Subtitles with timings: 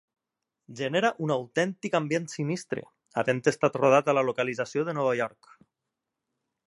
[0.77, 2.85] Genera un autèntic ambient sinistre,
[3.23, 5.53] havent estat rodat a la localització de Nova York.